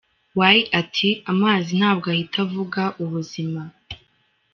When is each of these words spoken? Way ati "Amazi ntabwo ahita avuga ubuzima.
Way 0.39 0.57
ati 0.81 1.09
"Amazi 1.31 1.69
ntabwo 1.79 2.05
ahita 2.13 2.37
avuga 2.45 2.81
ubuzima. 3.03 3.61